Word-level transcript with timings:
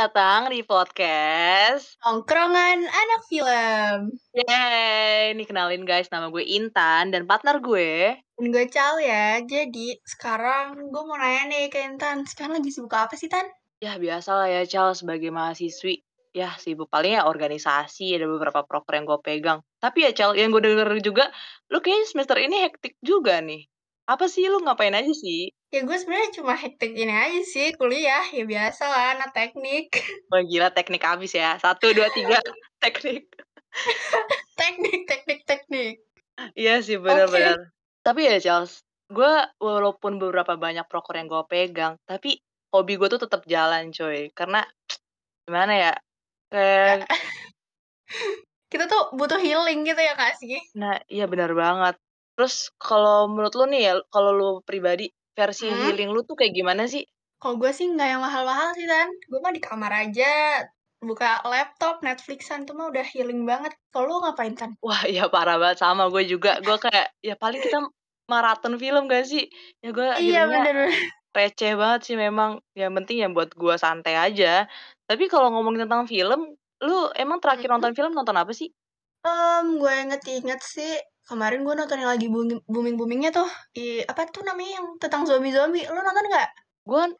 Datang 0.00 0.48
di 0.48 0.64
podcast 0.64 2.00
Tongkrongan 2.00 2.88
Anak 2.88 3.20
Film. 3.28 4.16
Yeay, 4.32 5.36
ini 5.36 5.44
kenalin 5.44 5.84
guys, 5.84 6.08
nama 6.08 6.32
gue 6.32 6.40
Intan 6.40 7.12
dan 7.12 7.28
partner 7.28 7.60
gue 7.60 8.16
Dan 8.16 8.48
gue 8.48 8.64
Cal 8.72 8.96
ya. 9.04 9.44
Jadi 9.44 10.00
sekarang 10.00 10.88
gue 10.88 11.02
mau 11.04 11.20
nanya 11.20 11.52
nih 11.52 11.68
ke 11.68 11.84
Intan. 11.84 12.24
Sekarang 12.24 12.56
lagi 12.56 12.72
sibuk 12.72 12.96
apa 12.96 13.12
sih 13.12 13.28
Tan? 13.28 13.44
Ya 13.84 14.00
biasa 14.00 14.40
lah 14.40 14.48
ya 14.48 14.64
Cal 14.64 14.96
sebagai 14.96 15.28
mahasiswi 15.28 16.00
Ya 16.32 16.56
sibuk 16.56 16.88
paling 16.88 17.20
ya 17.20 17.28
organisasi, 17.28 18.16
ada 18.16 18.24
beberapa 18.24 18.64
proker 18.64 18.96
yang 18.96 19.04
gue 19.04 19.20
pegang 19.20 19.60
Tapi 19.84 20.08
ya 20.08 20.16
Cal, 20.16 20.32
yang 20.32 20.48
gue 20.48 20.64
denger 20.64 20.96
juga, 21.04 21.28
lu 21.68 21.84
kayaknya 21.84 22.08
semester 22.08 22.40
ini 22.40 22.56
hektik 22.64 22.96
juga 23.04 23.44
nih 23.44 23.68
Apa 24.10 24.26
sih, 24.26 24.50
lu 24.50 24.58
ngapain 24.66 24.90
aja 24.90 25.12
sih? 25.14 25.54
Ya 25.70 25.86
gue 25.86 25.94
sebenarnya 25.94 26.42
cuma 26.42 26.58
hektik 26.58 26.98
ini 26.98 27.14
aja 27.14 27.42
sih 27.46 27.70
kuliah. 27.78 28.26
Ya 28.34 28.42
biasa 28.42 28.82
lah 28.90 29.14
anak 29.14 29.30
teknik. 29.30 29.94
Wah 30.34 30.42
gila 30.42 30.74
teknik 30.74 31.06
habis 31.06 31.30
ya, 31.30 31.54
satu, 31.62 31.94
dua, 31.94 32.10
tiga, 32.10 32.42
teknik 32.82 33.30
teknik, 34.60 35.00
teknik, 35.08 35.40
teknik. 35.46 35.94
Iya 36.56 36.80
sih 36.84 36.96
benar-benar. 37.00 37.72
Tapi 38.00 38.20
ya 38.28 38.36
Charles, 38.40 38.80
gue 39.12 39.32
walaupun 39.60 40.16
beberapa 40.20 40.56
banyak 40.56 40.88
proker 40.88 41.20
yang 41.20 41.28
gue 41.28 41.44
pegang, 41.48 41.94
tapi 42.08 42.40
hobi 42.72 42.96
gue 42.96 43.08
tuh 43.12 43.20
tetap 43.24 43.44
jalan 43.44 43.92
coy. 43.92 44.32
Karena 44.32 44.64
gimana 45.44 45.72
ya? 45.76 45.92
Kayak 46.50 47.08
Kita 48.70 48.86
tuh 48.86 49.18
butuh 49.18 49.42
healing 49.42 49.82
gitu 49.82 49.98
ya 49.98 50.14
kak 50.14 50.38
sih? 50.38 50.62
nah 50.78 50.94
iya 51.10 51.26
benar 51.26 51.50
banget. 51.58 51.98
Terus 52.36 52.54
kalau 52.80 53.26
menurut 53.30 53.52
lu 53.58 53.64
nih 53.72 53.80
ya, 53.88 53.92
kalau 54.14 54.30
lu 54.34 54.48
pribadi 54.68 55.04
versi 55.38 55.66
Hmm? 55.68 55.90
healing 55.90 56.10
lu 56.14 56.20
tuh 56.28 56.36
kayak 56.38 56.52
gimana 56.58 56.84
sih? 56.92 57.04
Kalau 57.40 57.54
gue 57.60 57.72
sih 57.78 57.86
nggak 57.92 58.08
yang 58.12 58.22
mahal-mahal 58.26 58.68
sih 58.78 58.86
Tan. 58.92 59.08
Gue 59.30 59.38
mah 59.44 59.52
di 59.56 59.62
kamar 59.68 59.92
aja. 60.02 60.24
Buka 61.08 61.30
laptop, 61.52 61.94
Netflixan 62.06 62.60
tuh 62.66 62.74
mah 62.78 62.86
udah 62.92 63.04
healing 63.12 63.40
banget. 63.50 63.72
Kalau 63.92 64.04
lu 64.08 64.16
ngapain 64.24 64.54
Tan? 64.60 64.72
Wah 64.84 65.02
iya 65.10 65.22
parah 65.34 65.56
banget 65.60 65.78
sama 65.84 66.02
gue 66.12 66.22
juga. 66.32 66.50
Gue 66.64 66.76
kayak 66.84 67.06
ya 67.20 67.34
paling 67.42 67.60
kita 67.64 67.76
maraton 68.32 68.74
film 68.82 69.02
gak 69.12 69.24
sih? 69.28 69.42
Ya 69.84 69.88
gue 69.96 70.06
Iya 70.18 70.46
healingnya 70.48 70.60
bener. 70.66 70.76
receh 71.36 71.72
banget 71.80 72.00
sih 72.08 72.16
memang. 72.24 72.50
Yang 72.80 72.92
penting 72.98 73.16
ya 73.24 73.28
buat 73.36 73.50
gue 73.62 73.74
santai 73.84 74.14
aja. 74.26 74.46
Tapi 75.08 75.24
kalau 75.32 75.48
ngomongin 75.54 75.86
tentang 75.88 76.04
film, 76.12 76.40
lu 76.86 76.94
emang 77.22 77.38
terakhir 77.42 77.68
Hmm? 77.68 77.72
nonton 77.72 77.92
film 77.98 78.12
nonton 78.16 78.36
apa 78.42 78.52
sih? 78.56 78.68
Mmm, 79.24 79.66
gue 79.80 79.92
inget-inget 80.02 80.60
sih, 80.74 80.92
kemarin 81.30 81.62
gue 81.62 81.74
nonton 81.78 82.02
yang 82.02 82.10
lagi 82.10 82.26
booming 82.26 82.58
booming-boomingnya 82.66 83.30
tuh, 83.30 83.46
di 83.70 84.02
apa 84.02 84.26
tuh 84.34 84.42
namanya 84.42 84.82
yang 84.82 84.86
tentang 84.98 85.22
zombie-zombie, 85.30 85.86
lu 85.86 86.02
nonton 86.02 86.26
nggak? 86.26 86.48
Gue 86.82 87.14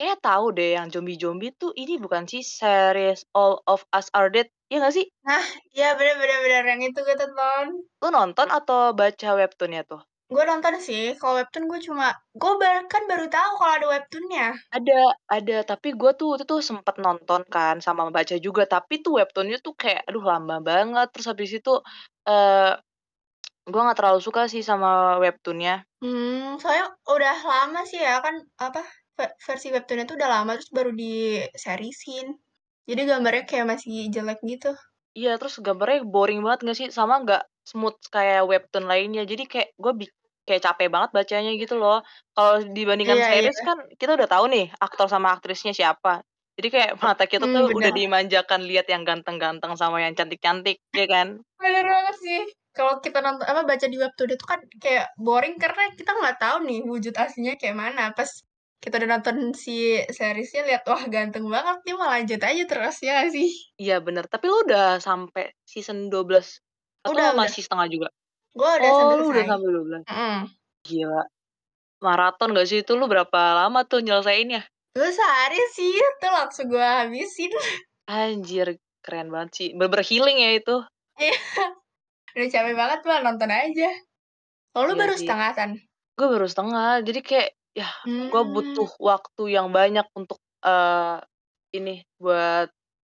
kayaknya 0.00 0.16
tahu 0.24 0.46
deh 0.56 0.70
yang 0.80 0.88
zombie-zombie 0.88 1.52
tuh 1.60 1.76
ini 1.76 2.00
bukan 2.00 2.24
sih 2.24 2.40
series 2.40 3.28
All 3.36 3.60
of 3.68 3.84
Us 3.92 4.08
Are 4.16 4.32
Dead, 4.32 4.48
iya 4.72 4.80
gak 4.80 4.96
sih? 4.96 5.04
Nah, 5.28 5.44
iya 5.76 5.92
bener 5.92 6.16
bener 6.16 6.40
bener, 6.40 6.64
yang 6.72 6.80
itu 6.80 7.04
gue 7.04 7.16
tonton. 7.20 7.84
Lu 8.00 8.08
nonton 8.08 8.48
atau 8.48 8.96
baca 8.96 9.28
webtoonnya 9.36 9.84
tuh? 9.84 10.00
Gue 10.30 10.46
nonton 10.46 10.78
sih, 10.78 11.18
kalau 11.18 11.42
webtoon 11.42 11.66
gue 11.68 11.84
cuma 11.84 12.16
gue 12.32 12.52
bahkan 12.56 13.02
baru 13.10 13.26
tahu 13.26 13.52
kalau 13.60 13.74
ada 13.76 13.86
webtoonnya. 13.92 14.56
Ada, 14.70 15.00
ada. 15.26 15.56
Tapi 15.66 15.92
gue 15.98 16.14
tuh 16.14 16.38
itu 16.38 16.46
tuh 16.46 16.62
sempet 16.62 16.96
nonton 17.02 17.42
kan 17.50 17.82
sama 17.82 18.08
baca 18.14 18.38
juga. 18.38 18.62
Tapi 18.62 19.02
tuh 19.02 19.18
webtoonnya 19.18 19.58
tuh 19.58 19.74
kayak 19.74 20.06
aduh 20.06 20.22
lama 20.22 20.62
banget. 20.62 21.10
Terus 21.10 21.26
habis 21.28 21.50
itu 21.50 21.82
eh 22.30 22.72
gue 23.72 23.80
nggak 23.84 23.98
terlalu 23.98 24.20
suka 24.26 24.42
sih 24.52 24.62
sama 24.70 24.88
webtoonnya. 25.22 25.74
Hmm, 26.00 26.56
soalnya 26.60 26.86
udah 27.14 27.34
lama 27.50 27.80
sih 27.90 28.00
ya 28.00 28.14
kan, 28.24 28.34
apa, 28.66 28.80
ve 29.16 29.24
versi 29.46 29.68
webtoonnya 29.74 30.08
tuh 30.08 30.16
udah 30.18 30.30
lama 30.34 30.50
terus 30.56 30.72
baru 30.76 30.90
diserisin. 31.02 32.26
Jadi 32.88 33.00
gambarnya 33.10 33.44
kayak 33.50 33.66
masih 33.72 34.08
jelek 34.14 34.40
gitu. 34.52 34.72
Iya, 35.18 35.30
terus 35.38 35.54
gambarnya 35.66 35.98
boring 36.14 36.38
banget 36.44 36.58
gak 36.68 36.76
sih? 36.78 36.88
Sama 36.98 37.14
nggak 37.22 37.42
smooth 37.70 37.98
kayak 38.14 38.40
webtoon 38.50 38.86
lainnya. 38.90 39.22
Jadi 39.30 39.42
kayak 39.52 39.68
gue 39.82 39.92
bi 40.00 40.04
kayak 40.46 40.62
capek 40.66 40.86
banget 40.94 41.10
bacanya 41.16 41.50
gitu 41.62 41.74
loh. 41.82 41.96
Kalau 42.34 42.52
dibandingkan 42.76 43.18
Iya 43.18 43.26
series 43.26 43.58
iya. 43.58 43.66
kan 43.66 43.76
kita 44.00 44.10
udah 44.18 44.28
tahu 44.30 44.44
nih 44.54 44.64
aktor 44.84 45.06
sama 45.10 45.28
aktrisnya 45.34 45.72
siapa. 45.78 46.22
Jadi 46.56 46.68
kayak 46.74 46.90
mata 47.02 47.24
kita 47.32 47.46
tuh 47.54 47.64
udah 47.78 47.90
bener. 47.90 47.98
dimanjakan 47.98 48.60
lihat 48.70 48.86
yang 48.92 49.02
ganteng-ganteng 49.08 49.72
sama 49.80 49.96
yang 50.04 50.14
cantik-cantik, 50.18 50.76
ya 50.94 51.06
kan? 51.10 51.28
Bener 51.60 51.84
banget 51.86 52.16
sih. 52.22 52.40
Kalau 52.70 53.02
kita 53.02 53.18
nonton 53.18 53.42
apa, 53.50 53.66
baca 53.66 53.86
di 53.90 53.98
webtoon 53.98 54.30
itu 54.30 54.44
kan 54.46 54.60
kayak 54.78 55.10
boring 55.18 55.58
karena 55.58 55.90
kita 55.98 56.14
nggak 56.14 56.38
tahu 56.38 56.56
nih 56.70 56.80
wujud 56.86 57.14
aslinya 57.18 57.58
kayak 57.58 57.74
mana. 57.74 58.14
Pas 58.14 58.30
kita 58.78 58.96
udah 58.96 59.10
nonton 59.18 59.52
si 59.52 59.98
seriesnya 60.08 60.64
lihat, 60.64 60.86
wah 60.88 61.02
ganteng 61.10 61.44
banget 61.50 61.82
nih, 61.84 61.94
mau 61.98 62.08
lanjut 62.08 62.40
aja 62.40 62.62
terus, 62.64 62.96
ya 63.04 63.26
sih? 63.28 63.50
Iya 63.76 64.00
bener. 64.00 64.24
Tapi 64.30 64.48
lu 64.48 64.64
udah 64.64 64.96
sampai 65.02 65.52
season 65.68 66.08
12 66.08 66.62
atau 67.04 67.12
Udah 67.12 67.34
udah. 67.34 67.44
masih 67.44 67.60
setengah 67.60 67.86
juga? 67.92 68.08
Gue 68.56 68.70
udah 68.70 68.88
Oh, 68.88 68.96
sampai 68.96 69.16
lu 69.20 69.26
udah 69.34 69.44
sampai 69.44 69.68
12. 69.68 70.02
Mhm. 70.08 70.40
Gila. 70.86 71.22
Maraton 72.00 72.56
gak 72.56 72.68
sih 72.70 72.80
itu? 72.80 72.92
Lu 72.96 73.04
berapa 73.10 73.40
lama 73.66 73.84
tuh 73.84 74.00
nyelesainnya? 74.00 74.64
Gue 74.96 75.10
sehari 75.12 75.60
sih, 75.76 75.92
itu 75.92 76.26
langsung 76.32 76.72
gue 76.72 76.80
habisin. 76.80 77.52
Anjir, 78.08 78.80
keren 79.04 79.28
banget 79.28 79.50
sih. 79.52 79.68
Bener-bener 79.76 80.06
healing 80.08 80.38
ya 80.40 80.50
itu. 80.56 80.76
Iya. 81.20 81.36
Udah 82.36 82.48
capek 82.54 82.74
banget 82.78 83.00
mah 83.08 83.18
nonton 83.26 83.50
aja. 83.50 83.88
Kalau 84.72 84.84
lu 84.90 84.94
Iya 84.94 85.02
baru 85.02 85.14
sih. 85.18 85.30
setengah, 85.30 85.50
Tan? 85.58 85.70
Gue 86.18 86.26
baru 86.34 86.46
setengah. 86.50 87.02
Jadi 87.08 87.20
kayak 87.28 87.48
ya 87.78 87.88
gue 88.32 88.42
butuh 88.54 88.90
waktu 89.10 89.42
yang 89.56 89.68
banyak 89.78 90.06
untuk 90.18 90.38
eh 90.66 91.18
ini 91.76 91.90
buat 92.22 92.68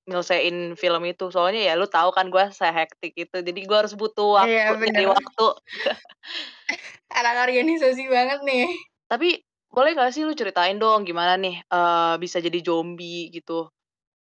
nyelesain 0.09 0.57
film 0.81 1.03
itu. 1.11 1.23
Soalnya 1.35 1.61
ya 1.69 1.73
lu 1.81 1.87
tahu 1.89 2.09
kan 2.17 2.27
gue 2.33 2.43
sehektik 2.59 3.13
itu. 3.17 3.37
Jadi 3.47 3.59
gue 3.69 3.77
harus 3.81 3.95
butuh 4.01 4.27
waktu, 4.39 4.71
Iya 4.71 4.73
bener. 4.79 5.05
waktu. 5.13 5.43
Anak 7.19 7.35
organisasi 7.49 8.03
banget 8.11 8.39
nih. 8.47 8.67
Tapi 9.11 9.43
boleh 9.73 9.91
gak 9.97 10.11
sih 10.13 10.23
lu 10.27 10.33
ceritain 10.37 10.77
dong 10.77 11.01
gimana 11.07 11.33
nih 11.41 11.55
eh 11.65 12.13
bisa 12.23 12.37
jadi 12.39 12.59
zombie 12.61 13.27
gitu 13.33 13.67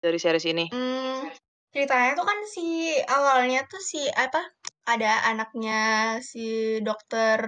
dari 0.03 0.19
series 0.21 0.47
ini? 0.53 0.73
Mmm, 0.73 1.33
ceritanya 1.73 2.13
tuh 2.13 2.27
kan 2.29 2.39
si 2.45 2.61
awalnya 3.09 3.65
tuh 3.73 3.81
si 3.81 4.05
apa, 4.13 4.41
ada 4.93 5.11
anaknya 5.31 5.79
si 6.31 6.41
dokter 6.87 7.41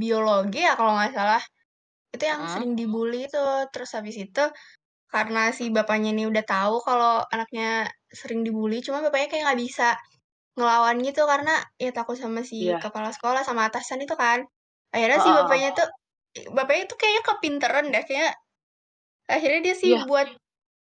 biologi 0.00 0.58
ya 0.66 0.72
kalau 0.78 0.92
nggak 0.98 1.12
salah. 1.18 1.42
Itu 2.14 2.24
yang 2.32 2.42
Mhm. 2.42 2.48
sering 2.52 2.72
dibully 2.80 3.26
tuh. 3.34 3.68
Terus 3.72 3.90
habis 3.98 4.16
itu 4.24 4.42
karena 5.14 5.40
si 5.58 5.64
bapaknya 5.76 6.10
ini 6.16 6.24
udah 6.32 6.44
tahu 6.46 6.74
kalau 6.88 7.22
anaknya 7.34 7.88
sering 8.20 8.42
dibully, 8.46 8.78
cuma 8.86 9.00
bapaknya 9.06 9.28
kayak 9.32 9.44
nggak 9.50 9.60
bisa 9.66 9.88
ngelawan 10.58 10.96
gitu 11.06 11.22
karena 11.32 11.52
ya 11.82 11.90
takut 11.96 12.16
sama 12.20 12.42
si 12.46 12.58
Iya. 12.58 12.84
kepala 12.84 13.10
sekolah 13.16 13.42
sama 13.48 13.68
atasan 13.70 14.00
itu 14.06 14.14
kan. 14.18 14.40
Akhirnya 14.94 15.20
si 15.24 15.30
Heeh 15.30 15.42
heeh. 15.48 15.60
bapaknya 15.60 15.70
tuh 15.78 15.88
bapaknya 16.56 16.84
tuh 16.92 16.98
kayaknya 17.00 17.22
kepinteran 17.30 17.86
deh, 17.94 18.02
kayaknya 18.08 18.30
akhirnya 19.30 19.60
dia 19.66 19.76
sih 19.78 19.92
Iya. 19.92 20.04
buat 20.08 20.28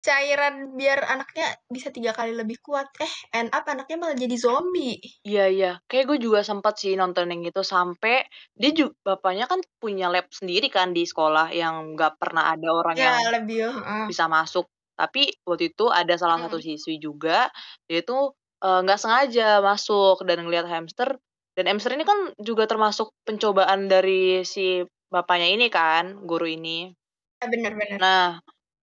cairan 0.07 0.55
biar 0.79 1.01
anaknya 1.07 1.47
bisa 1.71 1.89
3 1.97 2.13
kali 2.19 2.33
lebih 2.37 2.59
kuat. 2.67 2.87
Eh, 3.01 3.13
end 3.39 3.51
up 3.57 3.65
anaknya 3.71 3.97
malah 4.01 4.17
jadi 4.19 4.37
zombie. 4.39 4.99
Iya 5.27 5.43
iya. 5.55 5.69
Kayak 5.87 6.05
gue 6.11 6.19
juga 6.27 6.41
sempet 6.43 6.75
sih 6.83 6.93
nonton 6.99 7.31
yang 7.31 7.43
itu 7.47 7.63
sampai 7.63 8.27
dia 8.59 8.71
ju 8.79 8.91
bapaknya 9.07 9.47
kan 9.47 9.63
punya 9.79 10.11
lab 10.11 10.27
sendiri 10.35 10.67
kan 10.67 10.91
di 10.97 11.07
sekolah 11.07 11.47
yang 11.55 11.95
nggak 11.95 12.19
pernah 12.19 12.51
ada 12.51 12.69
orang 12.75 12.99
yang 13.07 13.19
Ya 13.19 13.31
lebih 13.33 13.73
heeh. 13.73 14.09
bisa 14.11 14.25
masuk. 14.31 14.67
Tapi 14.99 15.33
waktu 15.49 15.65
itu 15.75 15.85
ada 15.91 16.15
salah 16.21 16.39
satu 16.43 16.59
Mhm. 16.59 16.63
siswi 16.63 16.99
juga, 17.03 17.51
dia 17.89 17.99
itu 18.05 18.15
nggak 18.63 18.99
sengaja 19.03 19.61
masuk 19.63 20.23
dan 20.29 20.39
ngelihat 20.47 20.67
hamster. 20.71 21.19
Dan 21.57 21.65
hamster 21.71 21.93
ini 21.97 22.05
kan 22.07 22.19
juga 22.43 22.65
termasuk 22.71 23.15
pencobaan 23.27 23.87
dari 23.93 24.43
si 24.47 24.83
bapaknya 25.13 25.49
ini 25.55 25.67
kan, 25.71 26.25
guru 26.27 26.47
ini. 26.51 26.95
Ya 27.41 27.49
bener 27.51 27.75
bener. 27.79 28.03
Nah, 28.03 28.41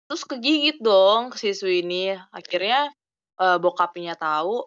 terus 0.07 0.23
kegigit 0.29 0.77
dong 0.81 1.33
siswi 1.35 1.81
ini. 1.85 2.15
Akhirnya 2.33 2.91
eh, 3.41 3.57
bokapnya 3.63 4.13
tahu, 4.19 4.65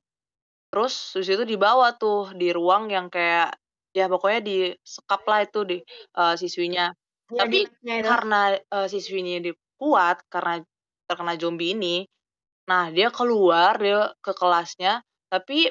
terus 0.70 1.14
habis 1.16 1.30
itu 1.34 1.44
dibawa 1.48 1.94
tuh 1.96 2.32
di 2.36 2.52
ruang 2.54 2.90
yang 2.92 3.08
kayak 3.12 3.56
ya 3.96 4.06
pokoknya 4.12 4.40
disekap 4.44 5.22
lah 5.30 5.40
itu 5.46 5.60
di 5.68 5.78
eh, 6.18 6.34
siswinya. 6.40 6.92
Ya 7.36 7.44
di 7.52 7.56
Tapi 7.56 7.64
labnya 7.64 7.94
itu. 8.02 8.12
karena 8.12 8.56
eh, 8.58 8.88
siswi 8.92 9.18
ini 9.24 9.34
di 9.44 9.52
kuat 9.80 10.26
karena 10.32 10.60
terkena 11.08 11.34
zombie 11.40 11.72
ini, 11.76 12.04
nah 12.70 12.90
dia 12.92 13.08
keluar 13.14 13.76
dia 13.80 14.12
ke 14.24 14.32
kelasnya, 14.36 15.02
tapi 15.32 15.70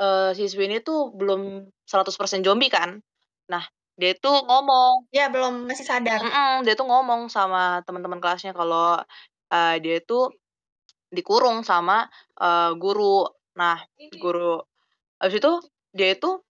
eh, 0.00 0.30
siswi 0.38 0.64
ini 0.70 0.78
tuh 0.84 1.12
belum 1.16 1.70
100% 1.88 2.42
zombie 2.46 2.70
kan. 2.72 3.00
Nah, 3.52 3.64
dia 3.96 4.10
itu 4.16 4.28
ngomong 4.28 5.08
Ya 5.12 5.32
belum, 5.32 5.64
masih 5.64 5.86
sadar. 5.88 6.20
mhm, 6.20 6.64
dia 6.68 6.74
tuh 6.76 6.86
ngomong 6.88 7.32
sama 7.32 7.80
teman-teman 7.88 8.20
kelasnya 8.20 8.52
kalau 8.52 9.00
eh, 9.52 9.74
dia 9.80 9.94
itu 10.00 10.30
dikurung 11.12 11.64
sama 11.64 12.06
eh, 12.40 12.70
guru. 12.76 13.24
Nah, 13.56 13.80
guru 14.20 14.60
habis 15.20 15.40
itu 15.40 15.52
dia 15.96 16.12
itu 16.16 16.40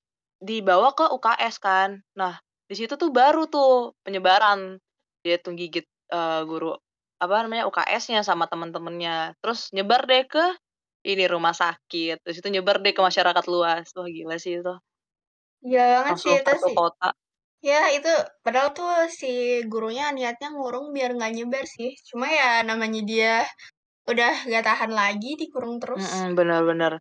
dibawa 0.43 0.93
ke 0.99 1.07
UKS 1.17 1.57
kan. 1.63 1.91
Nah, 2.19 2.35
di 2.67 2.75
situ 2.75 2.95
tuh 2.99 3.11
baru 3.15 3.47
tuh 3.47 3.95
penyebaran 4.05 4.79
dia 5.25 5.37
tuh 5.43 5.55
gigit 5.59 5.87
eh, 6.13 6.43
guru 6.49 6.75
apa 7.17 7.49
namanya, 7.49 7.65
UKS-nya 7.71 8.21
sama 8.21 8.45
temen-temennya, 8.45 9.41
terus 9.41 9.73
nyebar 9.73 10.05
deh 10.05 10.29
ke 10.29 10.45
ini, 11.07 11.25
rumah 11.31 11.55
sakit, 11.57 12.21
terus 12.21 12.37
itu 12.45 12.49
nyebar 12.53 12.77
deh 12.85 12.93
ke 12.93 13.01
masyarakat 13.01 13.45
luas. 13.49 13.89
Wah, 13.97 14.09
gila 14.11 14.37
sih 14.37 14.61
itu. 14.61 14.75
Iya 15.65 15.83
banget 15.93 16.17
sih 16.23 16.33
itu 16.41 16.53
sih. 16.65 16.77
kota. 16.77 17.09
Ya 17.69 17.81
itu, 17.97 18.13
padahal 18.45 18.71
tuh 18.79 18.91
si 19.19 19.27
gurunya 19.71 20.05
niatnya 20.17 20.49
ngurung 20.55 20.87
biar 20.97 21.11
nggak 21.17 21.33
nyebar 21.37 21.65
sih, 21.77 21.91
cuma 22.09 22.27
ya 22.39 22.49
namanya 22.69 23.01
dia 23.11 23.33
udah 24.11 24.33
nggak 24.49 24.65
tahan 24.69 24.93
lagi 25.01 25.31
dikurung 25.43 25.77
terus. 25.83 26.07
Mhm, 26.07 26.35
bener 26.39 26.61
bener. 26.69 26.93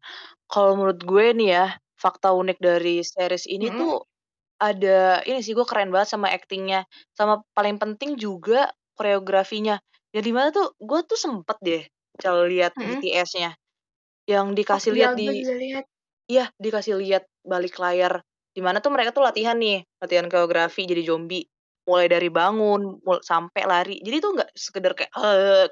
Kalau 0.51 0.71
menurut 0.77 0.99
gue 1.03 1.25
nih 1.35 1.47
ya, 1.57 1.65
fakta 1.99 2.31
unik 2.35 2.57
dari 2.63 3.01
series 3.03 3.43
ini 3.49 3.67
Mhm. 3.67 3.75
tuh 3.75 4.05
ada 4.61 5.21
ini 5.27 5.39
sih, 5.45 5.53
gue 5.57 5.65
keren 5.67 5.91
banget 5.93 6.09
sama 6.15 6.29
aktingnya, 6.33 6.85
sama 7.17 7.43
paling 7.57 7.77
penting 7.81 8.15
juga 8.19 8.71
koreografinya. 8.97 9.79
Yang 10.15 10.23
di 10.29 10.33
mana 10.35 10.49
tuh, 10.55 10.67
gue 10.81 10.99
tuh 11.07 11.19
sempet 11.19 11.57
deh 11.63 11.83
Cal 12.21 12.47
lihat 12.51 12.73
Mhm. 12.77 13.05
BTS-nya, 13.05 13.55
yang 14.29 14.53
Oh 14.73 14.81
dikasih 14.81 14.91
iya, 14.93 15.05
lihat 15.05 15.13
di 15.17 15.45
iya, 16.31 16.49
dikasih 16.61 16.95
lihat 17.01 17.23
balik 17.45 17.77
layar, 17.81 18.21
di 18.55 18.61
mana 18.63 18.79
tuh 18.83 18.91
mereka 18.95 19.11
tuh 19.15 19.23
latihan 19.27 19.57
nih, 19.59 19.83
latihan 20.01 20.25
koreografi 20.31 20.87
jadi 20.87 21.03
zombie, 21.05 21.43
mulai 21.89 22.07
dari 22.09 22.29
bangun, 22.31 23.03
mul 23.03 23.19
sampai 23.25 23.63
lari. 23.67 23.95
Jadi 24.05 24.17
tuh 24.23 24.31
nggak 24.39 24.49
sekedar 24.55 24.93
kayak, 24.97 25.11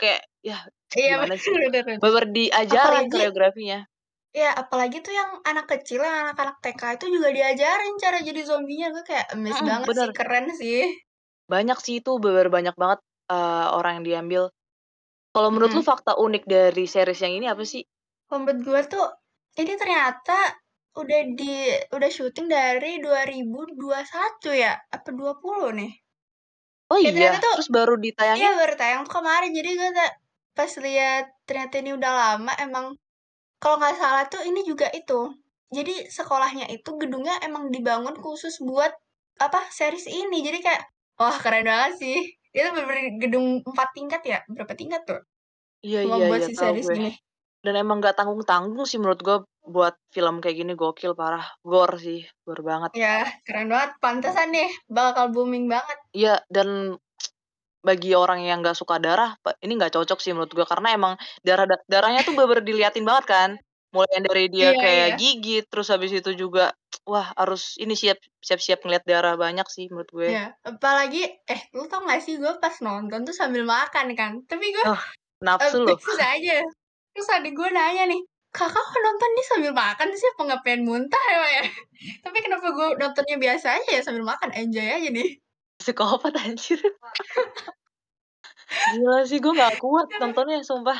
kayak 0.01 0.21
ya 0.45 0.57
Iya 0.91 1.13
gimana 1.13 1.35
sih, 1.39 1.55
bener 2.01 2.25
diajarin 2.35 3.07
Apalagi 3.07 3.15
koreografinya. 3.15 3.87
Iya, 4.37 4.49
apalagi 4.61 4.97
tuh 5.05 5.13
yang 5.19 5.31
anak 5.49 5.65
kecil, 5.71 5.99
yang 6.07 6.17
anak-anak 6.25 6.57
TK 6.63 6.81
itu 6.97 7.05
juga 7.15 7.29
diajarin 7.37 7.93
cara 8.03 8.17
jadi 8.27 8.41
zombinya, 8.49 8.87
gue 8.93 9.03
kayak 9.09 9.27
amazed 9.37 9.61
Mhm, 9.61 9.69
banget 9.69 9.91
sih, 9.99 10.09
bener. 10.09 10.17
keren 10.17 10.45
sih. 10.59 10.81
Banyak 11.51 11.77
sih 11.83 11.99
itu, 11.99 12.11
bener-bener 12.23 12.49
banyak 12.51 12.75
banget, 12.79 12.99
eee, 13.27 13.65
orang 13.75 13.91
yang 13.99 14.05
diambil. 14.07 14.43
Kalau 15.35 15.49
menurut 15.53 15.73
lu 15.77 15.81
Mhm. 15.81 15.85
fakta 15.85 16.15
unik 16.17 16.43
dari 16.49 16.85
series 16.89 17.21
yang 17.23 17.33
ini 17.37 17.47
apa 17.51 17.63
sih? 17.67 17.85
Kalau 18.29 18.39
menurut 18.47 18.63
gue 18.63 18.81
tuh, 18.95 19.05
ini 19.59 19.73
ternyata 19.75 20.37
udah 21.01 21.21
di 21.39 21.53
udah 21.95 22.09
syuting 22.17 22.47
dari 22.51 23.01
2021 23.03 24.53
ya? 24.63 24.73
Apa 24.95 25.09
20 25.13 25.69
nih? 25.79 25.91
Oh 26.91 26.99
Ya 27.03 27.11
iya? 27.15 27.31
tuh 27.43 27.55
Terus 27.55 27.67
baru 27.71 27.95
iya 28.35 28.49
ditayangin? 28.49 28.53
baru 28.59 28.73
tayang 28.79 29.03
tuh 29.07 29.13
kemarin, 29.21 29.51
jadi 29.57 29.69
gue 29.79 29.89
pas 30.57 30.71
lihat 30.85 31.25
ternyata 31.47 31.75
ini 31.81 31.91
udah 31.97 32.11
lama 32.21 32.53
emang 32.65 32.85
kalau 33.61 33.75
nggak 33.81 33.95
salah 34.01 34.25
tuh 34.33 34.41
ini 34.49 34.61
juga 34.67 34.87
itu, 34.93 35.19
jadi 35.73 35.93
sekolahnya 36.11 36.65
itu 36.75 36.89
gedungnya 37.01 37.35
emang 37.47 37.69
dibangun 37.75 38.15
khusus 38.19 38.55
buat, 38.63 38.93
apa, 39.41 39.61
series 39.73 40.07
ini. 40.11 40.43
Jadi 40.47 40.59
kayak, 40.65 40.83
wah 41.19 41.37
keren 41.43 41.65
banget 41.69 41.93
sih. 42.01 42.17
Itu 42.55 42.67
bener-bener 42.75 43.17
gedung 43.23 43.47
4 43.65 43.89
tingkat 43.97 44.21
ya? 44.27 44.39
Berapa 44.51 44.73
tingkat 44.77 45.01
tuh? 45.09 45.21
Iya 45.83 45.99
Cuma 46.03 46.17
iya 46.17 46.25
buat 46.27 46.41
iya, 46.41 46.47
si 46.47 46.53
series 46.55 46.89
gue. 46.89 46.95
ini. 46.95 47.11
Dan 47.63 47.73
emang 47.83 47.97
nggak 47.99 48.15
tanggung-tanggung 48.19 48.85
sih 48.89 48.99
menurut 49.01 49.19
gue 49.27 49.37
buat 49.65 49.95
film 50.15 50.39
kayak 50.43 50.55
gini, 50.59 50.73
gokil 50.79 51.13
parah, 51.19 51.45
gore 51.63 51.95
sih, 52.01 52.19
gore 52.45 52.63
banget. 52.65 52.93
Ya, 52.93 53.25
keren 53.45 53.73
banget, 53.73 53.91
pantesan 54.03 54.53
deh 54.53 54.69
bakal 54.85 55.25
booming 55.33 55.65
banget. 55.65 55.97
Iya, 56.13 56.45
dan 56.55 56.69
bagi 57.87 58.11
orang 58.17 58.39
yang 58.49 58.57
nggak 58.63 58.77
suka 58.81 58.95
darah, 59.05 59.29
ini 59.65 59.73
nggak 59.79 59.93
cocok 59.95 60.19
sih 60.23 60.31
menurut 60.35 60.53
gue, 60.57 60.67
karena 60.73 60.89
emang 60.97 61.13
darah 61.47 61.65
da 61.71 61.77
darahnya 61.91 62.21
tuh 62.27 62.33
bener-bener 62.37 62.65
diliatin 62.69 63.05
banget 63.09 63.25
kan, 63.33 63.49
mulai 63.95 64.17
dari 64.27 64.43
dia 64.55 64.69
Iya 64.69 64.81
kayak 64.81 65.09
iya. 65.09 65.15
gigit, 65.19 65.63
terus 65.71 65.87
habis 65.93 66.11
itu 66.15 66.31
juga, 66.43 66.61
wah 67.09 67.27
harus 67.39 67.61
ini 67.83 67.93
siap 68.01 68.17
siap-siap 68.47 68.79
ngeliat 68.83 69.05
darah 69.11 69.35
banyak 69.43 69.67
sih 69.75 69.85
menurut 69.91 70.11
gue. 70.17 70.29
Iya, 70.29 70.39
apalagi 70.69 71.17
eh, 71.51 71.61
lu 71.75 71.83
tau 71.91 71.99
nggak 72.05 72.19
sih 72.25 72.33
gue 72.41 72.51
pas 72.63 72.75
nonton 72.85 73.19
tuh 73.27 73.35
sambil 73.41 73.63
makan 73.75 74.07
kan, 74.19 74.31
tapi 74.49 74.65
gue, 74.75 74.85
Oh, 74.85 74.99
eee, 75.61 75.73
nafsu 75.73 75.79
loh. 75.85 75.97
becus 75.97 76.19
aja. 76.31 76.51
Terus 77.13 77.29
adik 77.35 77.53
gue 77.59 77.69
nanya 77.77 78.03
nih, 78.11 78.21
"Kakak 78.53 78.85
kok 78.85 79.01
nonton 79.05 79.29
nih 79.35 79.45
sambil 79.51 79.71
makan 79.73 80.07
sih, 80.13 80.29
apa 80.37 80.61
pengen 80.65 80.81
muntah 80.87 81.23
emang 81.33 81.51
ya?" 81.57 81.63
Tapi 82.25 82.37
kenapa 82.45 82.67
gue 82.77 82.87
nontonnya 83.01 83.37
biasa 83.41 83.67
aja 83.81 83.89
ya 83.97 84.01
sambil 84.05 84.23
makan, 84.27 84.49
enjoy 84.55 84.85
aja 84.87 85.09
nih. 85.09 85.39
Psikopat 85.79 86.35
anjir. 86.45 86.79
Gila 88.89 89.23
sih, 89.23 89.39
gue 89.39 89.53
nggak 89.55 89.75
kuat 89.79 90.07
nontonnya 90.19 90.59
sumpah. 90.67 90.99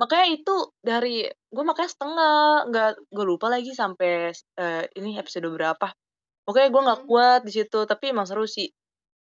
Makanya 0.00 0.26
itu 0.32 0.54
dari 0.80 1.28
gue 1.28 1.64
makanya 1.68 1.90
setengah, 1.92 2.36
nggak 2.72 2.90
gue 3.12 3.24
lupa 3.28 3.46
lagi 3.52 3.72
sampai, 3.76 4.32
eee, 4.60 4.82
ini 4.96 5.20
episode 5.20 5.44
berapa. 5.52 5.92
Pokoknya 6.46 6.68
gue 6.74 6.82
nggak 6.88 7.00
Mhm. 7.00 7.08
kuat 7.08 7.40
di 7.48 7.52
situ, 7.56 7.78
tapi 7.88 8.12
emang 8.14 8.26
seru 8.28 8.44
sih. 8.48 8.68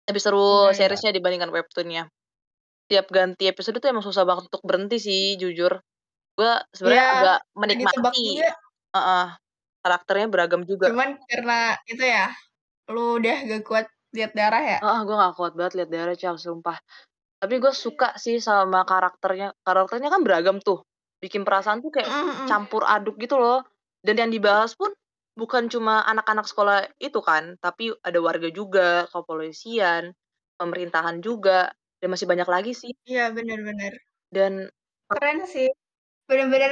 Lebih 0.10 0.22
seru 0.24 0.48
Iya 0.50 0.72
iya. 0.76 0.76
series-nya 0.78 1.12
dibandingkan 1.16 1.52
webtoon-nya. 1.54 2.10
Tiap 2.92 3.08
ganti 3.14 3.46
episode 3.52 3.78
tuh 3.84 3.90
emang 3.94 4.06
susah 4.06 4.24
banget 4.30 4.50
untuk 4.54 4.64
berhenti 4.68 4.98
sih 5.02 5.22
jujur. 5.42 5.82
Gue 6.38 6.52
sebenarnya 6.76 7.06
agak 7.16 7.38
udah 7.64 7.78
ditebak 7.84 8.16
menikmati 8.16 8.28
juga. 8.28 8.50
heeh, 8.96 9.28
karakternya 9.84 10.28
beragam 10.34 10.64
juga. 10.68 10.88
Cuman 10.88 11.10
karena 11.30 11.60
itu 11.92 12.04
ya, 12.16 12.26
lu 12.94 13.04
udah 13.20 13.38
nggak 13.46 13.64
kuat 13.70 13.88
lihat 14.16 14.32
darah 14.40 14.64
ya? 14.74 14.80
Heeh, 14.84 15.00
gue 15.08 15.16
nggak 15.20 15.34
kuat 15.40 15.54
banget 15.58 15.74
lihat 15.80 15.90
darah 15.94 16.16
Cal, 16.20 16.36
sumpah. 16.40 16.78
Tapi 17.42 17.56
gue 17.64 17.74
suka 17.76 18.16
sih 18.20 18.38
sama 18.44 18.84
karakternya, 18.90 19.56
karakternya 19.66 20.10
kan 20.14 20.22
beragam 20.28 20.58
tuh, 20.64 20.84
bikin 21.24 21.44
perasaan 21.48 21.80
tuh 21.86 21.92
kayak 21.96 22.12
Mhm 22.12 22.30
mhm. 22.30 22.50
campur 22.50 22.84
aduk 22.88 23.16
gitu 23.24 23.38
loh. 23.42 23.64
Dan 24.06 24.16
yang 24.22 24.32
dibahas 24.34 24.74
pun 24.80 24.92
bukan 25.40 25.68
cuma 25.74 26.04
anak-anak 26.08 26.46
sekolah 26.50 26.78
itu 27.02 27.20
kan, 27.24 27.58
tapi 27.64 27.94
ada 28.06 28.20
warga 28.24 28.50
juga, 28.54 29.08
kepolisian, 29.12 30.14
pemerintahan 30.60 31.20
juga, 31.24 31.72
dan 32.02 32.10
masih 32.14 32.28
banyak 32.30 32.50
lagi 32.50 32.74
sih. 32.76 32.94
Iya, 33.06 33.24
bener. 33.36 33.60
Dan 34.32 34.70
Keren 35.10 35.40
sih, 35.54 35.68
bener-bener, 36.30 36.72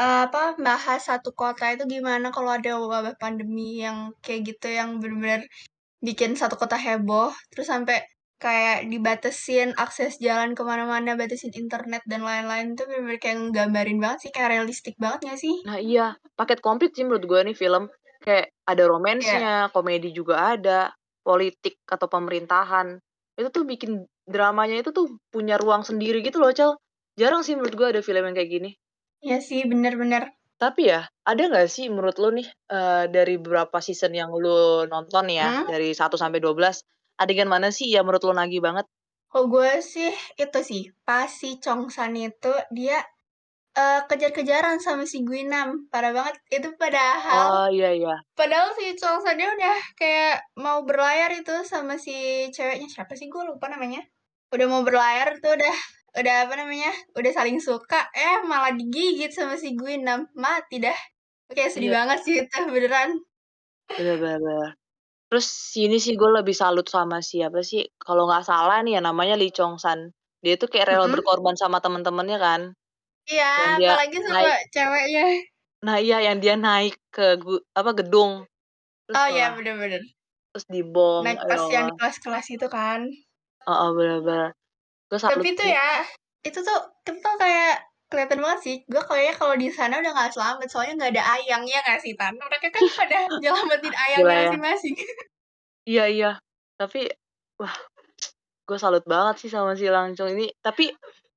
eee, 0.00 0.20
apa, 0.28 0.42
bahas 0.66 1.00
satu 1.08 1.30
kota 1.40 1.64
itu 1.74 1.84
gimana 1.94 2.26
kalau 2.36 2.50
ada 2.58 2.70
wabah 2.80 3.14
pandemi 3.22 3.80
yang 3.84 3.98
kayak 4.24 4.40
gitu, 4.56 4.66
yang 4.78 4.90
bener-bener 5.02 5.42
bikin 6.06 6.32
satu 6.40 6.56
kota 6.62 6.76
heboh, 6.86 7.30
terus 7.52 7.68
sampai 7.72 7.98
kayak 8.44 8.88
dibatasin 8.92 9.70
akses 9.84 10.12
jalan 10.26 10.50
ke 10.58 10.62
mana-mana, 10.70 11.10
batasin 11.20 11.52
internet 11.62 12.02
dan 12.10 12.22
lain-lain 12.28 12.66
tuh 12.78 12.84
bener-bener 12.90 13.20
kayak 13.24 13.38
nggambarin 13.50 13.98
banget 14.04 14.18
sih, 14.28 14.32
kayak 14.34 14.50
realistik 14.60 14.94
banget 15.02 15.20
nggak 15.26 15.40
sih? 15.44 15.56
Nah 15.66 15.76
iya, 15.80 16.06
paket 16.38 16.58
komplit 16.64 16.90
sih 16.96 17.04
menurut 17.04 17.24
gue 17.30 17.40
nih 17.48 17.56
film. 17.62 17.84
Kayak 18.24 18.46
ada 18.70 18.84
Iya. 18.84 18.92
romance-nya, 18.92 19.52
komedi 19.74 20.08
juga 20.12 20.34
ada, 20.56 20.92
politik 21.24 21.74
atau 21.88 22.06
pemerintahan. 22.08 22.88
Itu 23.36 23.48
tuh 23.56 23.64
bikin 23.68 23.90
dramanya 24.28 24.76
itu 24.80 24.90
tuh 24.92 25.06
punya 25.32 25.56
ruang 25.60 25.82
sendiri 25.84 26.20
gitu 26.26 26.36
loh, 26.40 26.52
Cal. 26.52 26.76
Jarang 27.20 27.42
sih 27.44 27.56
menurut 27.56 27.74
gue 27.76 27.86
ada 27.96 28.00
film 28.04 28.24
yang 28.28 28.36
kayak 28.36 28.50
gini. 28.56 28.70
Iya 29.26 29.36
sih, 29.48 29.60
bener 29.70 29.92
bener. 30.00 30.22
Tapi 30.60 30.92
ya, 30.92 31.08
ada 31.24 31.42
nggak 31.48 31.72
sih 31.72 31.88
menurut 31.88 32.20
lu 32.20 32.28
nih, 32.36 32.44
eee, 32.68 33.04
dari 33.08 33.40
beberapa 33.40 33.80
season 33.80 34.12
yang 34.12 34.28
lu 34.36 34.84
nonton 34.92 35.32
ya, 35.32 35.48
Mmm? 35.48 35.64
dari 35.64 35.96
1 35.96 36.20
sampai 36.20 36.36
12, 36.36 36.84
adegan 37.16 37.48
mana 37.48 37.72
sih 37.72 37.88
yang 37.88 38.04
menurut 38.04 38.20
lu 38.28 38.36
nagih 38.36 38.60
banget? 38.60 38.84
Kalau 39.30 39.46
gue 39.46 39.78
sih, 39.78 40.10
itu 40.42 40.58
sih, 40.66 40.82
pas 41.06 41.30
si 41.30 41.62
Cheongsan 41.62 42.18
itu 42.18 42.50
dia, 42.74 42.98
eee, 43.78 44.00
kejar-kejaran 44.10 44.78
sama 44.82 45.04
si 45.06 45.22
Guinam, 45.28 45.88
parah 45.92 46.12
banget. 46.16 46.36
Itu 46.50 46.68
padahal 46.80 47.26
Oh, 47.28 47.68
iya 47.72 47.92
iya. 47.94 48.22
padahal 48.38 48.74
si 48.78 48.96
Cheongsan-nya 49.00 49.48
udah 49.56 49.76
kayak 50.00 50.36
mau 50.58 50.82
berlayar 50.88 51.30
itu 51.36 51.52
sama 51.68 51.96
si 52.00 52.48
ceweknya, 52.56 52.88
siapa 52.90 53.14
sih 53.18 53.28
gue 53.32 53.42
lupa 53.46 53.66
namanya. 53.72 54.02
Udah 54.54 54.66
mau 54.72 54.82
berlayar 54.86 55.38
tuh 55.42 55.54
udah 55.58 55.74
udah 56.18 56.34
apa 56.48 56.54
namanya, 56.60 56.90
udah 57.18 57.32
saling 57.34 57.58
suka, 57.62 58.08
eh 58.16 58.42
malah 58.46 58.72
digigit 58.74 59.30
sama 59.34 59.54
si 59.60 59.74
Guinam, 59.78 60.26
mati 60.34 60.78
dah. 60.82 60.96
Kayak 61.52 61.72
sedih 61.74 61.90
Iya. 61.90 61.94
banget 61.94 62.18
sih 62.26 62.34
itu, 62.42 62.58
beneran. 62.70 63.20
Bener 63.98 64.16
bener. 64.22 64.66
Terus 65.30 65.48
ini 65.80 65.96
sih 66.04 66.14
gue 66.20 66.30
lebih 66.38 66.54
salut 66.56 66.86
sama 66.88 67.18
siapa 67.24 67.60
sih, 67.70 67.82
kalau 68.00 68.28
nggak 68.28 68.44
salah 68.50 68.78
nih 68.84 68.98
ya 68.98 69.02
namanya 69.08 69.34
Lee 69.40 69.52
Cheong-san. 69.56 70.00
Dia 70.44 70.54
tuh 70.60 70.68
kayak 70.72 70.86
rela 70.90 71.06
Mhm. 71.06 71.14
berkorban 71.14 71.56
sama 71.58 71.78
temen-temennya 71.84 72.38
kan. 72.40 72.62
Iya, 73.28 73.44
dia 73.76 73.92
apalagi 73.92 74.16
sama 74.24 74.40
naik 74.40 74.54
ceweknya. 74.72 75.24
nah 75.86 75.96
iya, 76.04 76.16
yang 76.26 76.38
dia 76.44 76.54
naik 76.60 76.94
ke 77.14 77.22
apa, 77.78 77.90
gedung. 77.98 78.32
Terus 79.06 79.22
Oh 79.22 79.26
iya, 79.26 79.44
wah, 79.44 79.56
bener 79.56 79.74
bener. 79.82 80.02
terus 80.52 80.66
dibom, 80.72 81.26
Naik 81.26 81.40
ya 81.40 81.44
pas 81.50 81.62
yang 81.74 81.86
di 81.88 81.92
kelas-kelas 81.98 82.46
itu 82.54 82.66
kan. 82.70 83.00
Heeh, 83.66 83.90
bener 83.96 84.20
bener. 84.24 84.52
Gue 85.10 85.18
salut 85.18 85.42
Tapi 85.42 85.50
sih. 85.58 85.74
ya, 85.74 86.06
itu 86.46 86.58
tuh 86.62 86.80
itu 87.02 87.18
tuh 87.18 87.34
kayak 87.36 87.82
kelihatan 88.10 88.42
banget 88.42 88.60
sih, 88.62 88.76
gue 88.90 89.02
kayaknya 89.06 89.34
kalau 89.38 89.54
di 89.54 89.68
sana 89.70 90.02
udah 90.02 90.10
nggak 90.10 90.34
selamat, 90.34 90.66
soalnya 90.66 90.94
nggak 90.98 91.12
ada 91.14 91.24
Ayang, 91.38 91.62
ya 91.66 91.78
nggak 91.82 92.00
sih, 92.02 92.14
Tan? 92.18 92.34
Mereka 92.34 92.74
kan 92.74 92.82
pada 92.98 93.18
nyelamatin 93.38 93.94
ayangnya 93.94 94.34
ya. 94.34 94.42
masing-masing. 94.50 94.94
Iya 95.86 96.04
iya. 96.10 96.30
Tapi, 96.74 97.06
wah, 97.62 97.74
gue 98.66 98.78
salut 98.78 99.06
banget 99.06 99.46
sih 99.46 99.50
sama 99.50 99.78
si 99.78 99.86
Langcung 99.86 100.30
ini. 100.34 100.50
Tapi, 100.58 100.90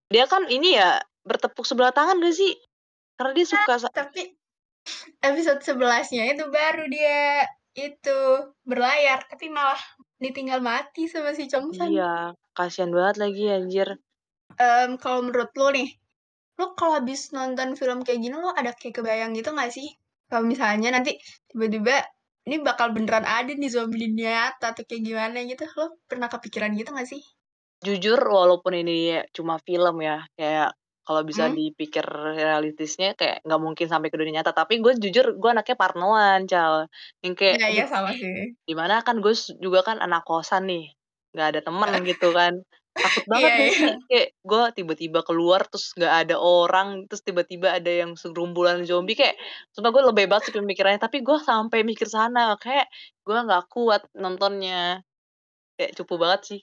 dia 0.10 0.26
kan 0.26 0.50
ini 0.50 0.78
ya, 0.78 0.98
bertepuk 1.22 1.66
sebelah 1.66 1.94
tangan 1.94 2.18
gak 2.22 2.34
sih? 2.34 2.58
Karena 3.18 3.32
dia 3.38 3.46
Ah, 3.46 3.52
suka 3.54 3.74
sa 3.78 3.88
tapi 3.94 4.34
episode 5.22 5.62
11-nya 5.62 6.34
itu 6.34 6.46
baru 6.50 6.84
dia 6.90 7.46
itu 7.78 8.18
berlayar, 8.66 9.26
tapi 9.30 9.50
malah 9.54 9.80
ditinggal 10.24 10.64
mati 10.64 11.12
sama 11.12 11.36
si 11.36 11.52
Cheongsan. 11.52 11.92
Iya, 11.92 12.34
kasihan 12.56 12.92
banget 12.96 13.16
lagi 13.20 13.44
anjir. 13.52 13.88
Mmm, 14.56 14.98
kalau 15.02 15.20
menurut 15.28 15.52
lo 15.60 15.68
nih, 15.76 15.90
lo 16.58 16.66
kalau 16.80 16.98
habis 17.02 17.36
nonton 17.36 17.76
film 17.76 18.06
kayak 18.06 18.20
gini 18.24 18.36
lo 18.38 18.56
ada 18.56 18.72
kayak 18.72 19.04
kebayang 19.04 19.36
gitu 19.36 19.52
nggak 19.52 19.72
sih? 19.74 19.90
Kalau 20.32 20.48
misalnya 20.48 20.90
nanti 20.96 21.20
tiba-tiba 21.52 22.00
ini 22.48 22.56
bakal 22.64 22.92
beneran 22.96 23.28
ada 23.28 23.52
nih 23.52 23.72
zombie 23.72 24.00
di 24.04 24.08
nyata 24.24 24.72
atau 24.72 24.84
kayak 24.88 25.04
gimana 25.04 25.38
gitu, 25.44 25.64
lo 25.78 26.00
pernah 26.08 26.28
kepikiran 26.32 26.72
gitu 26.80 26.90
nggak 26.96 27.10
sih? 27.10 27.22
Jujur 27.84 28.20
walaupun 28.20 28.74
ini 28.80 29.20
cuma 29.36 29.60
film 29.60 30.00
ya, 30.00 30.24
kayak 30.40 30.72
kalau 31.08 31.22
bisa 31.30 31.44
Mmm? 31.44 31.58
dipikir 31.58 32.06
realistisnya 32.40 33.08
kayak 33.20 33.44
nggak 33.46 33.62
mungkin 33.66 33.88
sampai 33.92 34.10
ke 34.12 34.18
dunia 34.20 34.42
nyata, 34.42 34.52
tapi 34.56 34.80
gue 34.84 34.94
jujur 35.04 35.26
gue 35.42 35.50
anaknya 35.54 35.76
parnoan, 35.80 36.40
Cal. 36.52 36.88
Yang 37.24 37.34
kayak, 37.40 37.58
Iya 37.58 37.68
iya, 37.74 37.84
aduh 37.84 37.88
sama 37.92 38.12
sih. 38.20 38.56
gimana 38.70 38.96
kan 39.08 39.16
gue 39.24 39.34
juga 39.64 39.80
kan 39.88 39.98
anak 40.06 40.24
kosan 40.28 40.64
nih, 40.72 40.84
nggak 41.36 41.48
ada 41.56 41.60
temen 41.68 41.92
gitu 42.10 42.28
kan. 42.36 42.54
Takut 43.04 43.26
banget 43.28 43.52
Iya 43.52 43.54
gak 43.60 43.72
iya. 43.72 43.80
sih 43.80 43.92
kayak 44.10 44.28
gue 44.48 44.64
tiba-tiba 44.80 45.20
keluar 45.28 45.62
terus 45.68 45.92
nggak 45.98 46.14
ada 46.28 46.36
orang, 46.40 46.88
terus 47.12 47.22
tiba-tiba 47.28 47.68
ada 47.78 47.92
yang 47.92 48.12
segerombolan 48.16 48.86
zombie 48.88 49.18
kayak 49.20 49.36
sumpah 49.76 49.92
gue 49.96 50.04
lebay 50.10 50.26
banget 50.32 50.44
sih 50.52 50.56
pemikirannya, 50.56 51.02
tapi 51.04 51.20
gue 51.28 51.38
sampai 51.44 51.80
mikir 51.84 52.08
sana, 52.08 52.56
kayak 52.64 52.88
gue 53.28 53.38
nggak 53.46 53.64
kuat 53.74 54.02
nontonnya. 54.16 55.04
Kayak 55.78 55.92
cupu 55.98 56.16
banget 56.22 56.42
sih. 56.50 56.62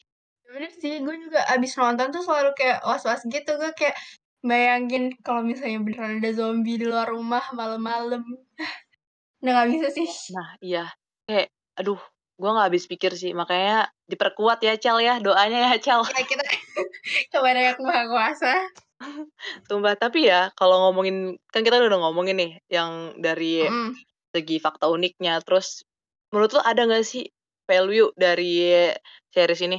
Bener 0.50 0.73
sih, 0.82 0.99
gue 1.06 1.14
juga 1.25 1.40
abis 1.54 1.73
nonton 1.78 2.11
tuh 2.11 2.23
selalu 2.26 2.50
kayak 2.59 2.82
was-was 2.82 3.23
gitu, 3.30 3.50
gue 3.61 3.70
kayak 3.78 3.94
bayangin 4.40 5.12
kalau 5.20 5.44
misalnya 5.44 5.80
beneran 5.85 6.20
ada 6.20 6.30
zombie 6.32 6.80
di 6.80 6.87
luar 6.88 7.09
rumah 7.12 7.44
malam-malam. 7.52 8.25
Udah 9.44 9.52
nggak 9.56 9.68
bisa 9.73 9.88
sih. 9.92 10.09
Nah 10.37 10.56
iya, 10.61 10.85
kayak 11.25 11.49
aduh 11.80 12.00
gue 12.40 12.49
nggak 12.49 12.68
habis 12.73 12.88
pikir 12.88 13.12
sih, 13.16 13.37
makanya 13.37 13.92
diperkuat 14.09 14.64
ya, 14.64 14.80
Cal, 14.80 14.97
ya, 15.04 15.20
doanya 15.20 15.70
ya, 15.70 15.73
Cal. 15.76 16.00
Iya 16.09 16.25
kita 16.25 16.44
kepada 17.32 17.61
Yang 17.61 17.78
Maha 17.85 18.04
Kuasa. 18.09 18.52
Sumpah, 19.68 19.97
tapi 19.97 20.28
ya 20.28 20.49
kalau 20.56 20.88
ngomongin 20.88 21.37
kan 21.52 21.61
kita 21.64 21.80
udah 21.80 22.00
ngomongin 22.00 22.37
nih 22.40 22.52
yang 22.73 23.16
dari 23.20 23.64
Mhm. 23.68 23.92
segi 24.32 24.56
fakta 24.56 24.88
uniknya, 24.88 25.40
terus 25.44 25.85
menurut 26.32 26.56
lo 26.56 26.61
ada 26.64 26.85
nggak 26.88 27.04
sih 27.04 27.28
value 27.68 28.09
dari 28.16 28.85
series 29.32 29.62
ini? 29.68 29.78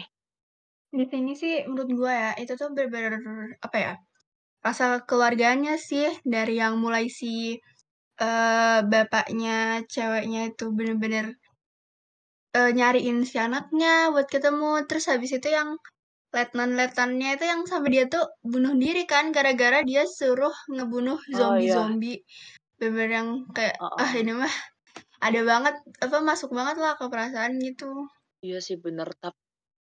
Di 0.91 1.06
sini 1.08 1.34
sih 1.34 1.65
menurut 1.65 1.89
gue 1.89 2.12
ya, 2.13 2.32
itu 2.38 2.53
tuh 2.60 2.70
bener-bener 2.75 3.58
apa 3.63 3.77
ya, 3.80 3.94
rasa 4.65 4.86
keluarganya 5.10 5.74
sih 5.89 6.08
dari 6.25 6.53
yang 6.62 6.75
mulai 6.84 7.06
si, 7.10 7.58
eee, 8.22 8.80
bapaknya 8.91 9.84
ceweknya 9.94 10.39
itu 10.51 10.65
bener-bener 10.77 11.25
eee, 12.56 12.72
nyariin 12.77 13.20
si 13.30 13.36
anaknya 13.39 14.12
buat 14.13 14.27
ketemu, 14.34 14.84
terus 14.88 15.06
habis 15.12 15.32
itu 15.32 15.48
yang 15.58 15.70
letnan-letnannya 16.36 17.30
itu 17.38 17.46
yang 17.51 17.62
sampai 17.72 17.91
dia 17.96 18.06
tuh 18.15 18.25
bunuh 18.51 18.74
diri 18.84 19.03
kan 19.13 19.25
gara-gara 19.36 19.80
dia 19.89 20.03
suruh 20.18 20.56
ngebunuh 20.75 21.20
Oh 21.34 21.56
iya. 21.58 21.98
zombie-zombie. 21.98 22.20
Bener-bener 22.80 23.12
yang 23.20 23.30
kayak, 23.58 23.77
ah 24.01 24.12
Heeh. 24.12 24.22
ini 24.22 24.34
mah 24.41 24.53
ada 25.25 25.41
banget, 25.51 25.75
apa, 26.06 26.18
masuk 26.30 26.51
banget 26.58 26.77
lah 26.84 26.94
ke 27.00 27.06
perasaan 27.13 27.53
gitu. 27.63 27.88
Iya 28.46 28.58
sih 28.68 28.77
bener, 28.86 29.08
tap 29.22 29.34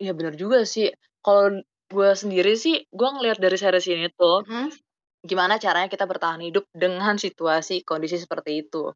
iya 0.02 0.12
bener 0.18 0.34
juga 0.42 0.58
sih. 0.74 0.86
Kalau 1.24 1.46
gue 1.90 2.10
sendiri 2.18 2.52
sih, 2.58 2.82
gue 2.90 3.08
ngelihat 3.14 3.38
dari 3.38 3.54
series 3.58 3.86
ini 3.90 4.08
tuh, 4.14 4.42
Mhm. 4.46 4.76
gimana 5.24 5.56
caranya 5.62 5.88
kita 5.92 6.06
bertahan 6.08 6.40
hidup 6.44 6.66
dengan 6.74 7.16
situasi 7.20 7.82
kondisi 7.86 8.18
seperti 8.20 8.66
itu. 8.66 8.92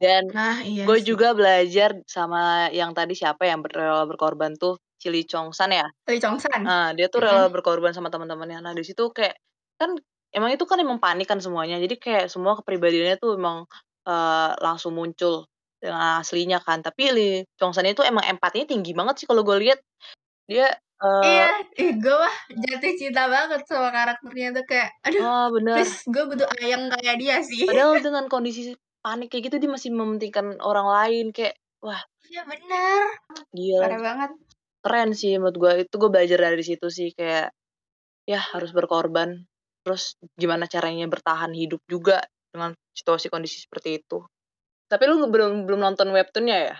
Dan 0.00 0.32
Nah, 0.34 0.62
iya 0.64 0.86
gue 0.86 0.98
sih. 0.98 1.06
juga 1.06 1.32
belajar 1.36 2.00
sama 2.08 2.70
yang 2.74 2.92
tadi 2.96 3.14
siapa 3.18 3.46
yang 3.48 3.62
rela 3.66 4.04
berkorban 4.08 4.54
tuh, 4.60 4.78
si 5.00 5.08
Lee 5.12 5.26
Cheong 5.28 5.52
Shan 5.56 5.72
ya? 5.74 5.88
Lee 6.08 6.20
Cheong 6.20 6.38
Shan? 6.40 6.64
Nah, 6.66 6.92
dia 6.96 7.08
tuh 7.12 7.22
rela 7.24 7.46
Mhm. 7.46 7.52
berkorban 7.52 7.92
sama 7.96 8.08
teman-temannya. 8.12 8.60
Nah, 8.64 8.72
di 8.76 8.84
situ 8.86 9.10
kayak 9.14 9.36
kan 9.80 9.96
emang 10.34 10.50
itu 10.54 10.64
kan 10.68 10.78
emang 10.82 10.98
panik 11.02 11.26
kan 11.30 11.40
semuanya, 11.42 11.78
jadi 11.82 11.96
kayak 12.00 12.24
semua 12.32 12.54
kepribadiannya 12.60 13.16
tuh 13.22 13.36
emang, 13.40 13.66
eee, 14.08 14.50
langsung 14.64 14.94
muncul 14.96 15.46
dengan 15.82 16.22
aslinya 16.22 16.58
kan. 16.64 16.80
Tapi 16.84 17.02
Lee 17.14 17.34
Cheong 17.58 17.72
Shan 17.76 17.88
itu 17.90 18.02
emang 18.06 18.24
empatinya 18.28 18.66
tinggi 18.70 18.92
banget 18.96 19.22
sih 19.24 19.26
kalau 19.30 19.42
gue 19.46 19.56
lihat. 19.62 19.80
Dia, 20.50 20.68
Iya, 21.22 21.46
eee 21.46 21.82
ih 21.82 21.90
gue 22.02 22.14
mah 22.18 22.36
jatuh 22.66 22.92
cinta 22.98 23.22
banget 23.30 23.60
sama 23.70 23.88
karakternya 23.94 24.48
tuh 24.58 24.64
kayak, 24.66 24.90
aduh 25.06 25.26
please 25.46 25.54
bener. 25.54 25.86
gue 26.10 26.24
butuh 26.30 26.48
ayang 26.62 26.84
kayak 26.90 27.14
dia 27.22 27.36
sih. 27.46 27.62
Padahal 27.62 28.02
dengan 28.06 28.24
kondisi 28.26 28.74
panik 29.02 29.30
kayak 29.30 29.42
gitu 29.50 29.56
dia 29.62 29.70
masih 29.70 29.90
mementingkan 29.94 30.58
orang 30.62 30.86
lain, 30.90 31.24
kayak 31.30 31.54
wah 31.82 32.02
Iya 32.32 32.42
bener, 32.48 33.02
gila. 33.54 33.86
parah 33.86 34.00
banget. 34.02 34.30
Keren 34.82 35.10
sih 35.14 35.38
menurut 35.38 35.56
gue, 35.62 35.72
itu 35.86 35.94
gue 35.94 36.10
belajar 36.10 36.38
dari 36.42 36.64
situ 36.66 36.86
sih 36.90 37.08
kayak, 37.14 37.54
ya 38.26 38.40
harus 38.42 38.70
berkorban, 38.74 39.46
terus 39.86 40.18
gimana 40.34 40.66
caranya 40.66 41.06
bertahan 41.06 41.54
hidup 41.54 41.82
juga 41.86 42.22
dengan 42.50 42.74
situasi 42.94 43.30
kondisi 43.30 43.62
seperti 43.62 44.02
itu. 44.02 44.26
Tapi 44.90 45.04
lu 45.10 45.26
belum 45.30 45.64
belum 45.66 45.80
nonton 45.82 46.10
webtoon-nya 46.14 46.58
ya? 46.72 46.76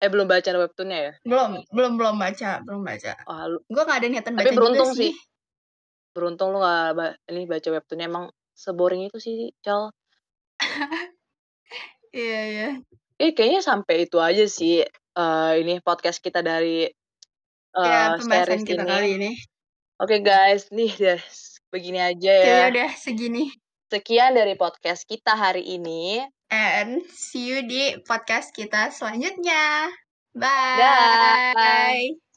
Eh, 0.00 0.08
belum 0.08 0.24
baca 0.24 0.48
webtoon-nya 0.48 0.98
ya? 0.98 1.12
Belum 1.28 1.60
belum 1.68 1.92
belum 2.00 2.16
baca 2.16 2.64
belum 2.64 2.80
baca. 2.80 3.12
Wah, 3.28 3.44
lu 3.52 3.60
Gue 3.68 3.82
nggak 3.84 3.98
ada 4.00 4.08
niatan 4.08 4.32
tapi 4.32 4.40
baca 4.40 4.48
juga 4.48 4.56
beruntung 4.56 4.90
sih. 4.96 5.12
sih. 5.12 5.14
Beruntung 6.16 6.48
lu 6.56 6.58
nggak 6.64 6.86
ba 6.96 7.06
ini 7.28 7.44
baca 7.44 7.68
webtoon-nya, 7.68 8.06
emang 8.08 8.26
se-boring 8.56 9.04
itu 9.12 9.18
sih, 9.20 9.52
Cal. 9.60 9.92
Iya 12.10 12.40
iya. 12.50 12.68
Eh, 13.22 13.30
kayaknya 13.38 13.62
sampai 13.62 14.10
itu 14.10 14.18
aja 14.18 14.42
sih, 14.50 14.82
eee, 15.14 15.52
ini 15.62 15.78
podcast 15.78 16.18
kita 16.18 16.42
dari, 16.42 16.90
eee, 16.90 18.08
pembahasan 18.18 18.66
series 18.66 18.66
kita 18.66 18.82
ini. 18.82 18.90
kali 18.90 19.08
ini. 19.14 19.30
Oke 20.02 20.18
guys, 20.18 20.74
nih 20.74 20.90
deh 20.98 21.20
begini 21.70 22.02
aja 22.02 22.32
ya. 22.34 22.42
Kayaknya 22.42 22.66
udah 22.74 22.90
segini. 22.98 23.44
Sekian 23.94 24.34
dari 24.34 24.58
podcast 24.58 25.06
kita 25.06 25.38
hari 25.38 25.62
ini. 25.62 26.18
And 26.50 27.06
see 27.14 27.46
you 27.46 27.62
di 27.62 28.02
podcast 28.02 28.50
kita 28.50 28.90
selanjutnya. 28.90 29.86
Dah. 30.34 31.54
Bye. 31.54 32.29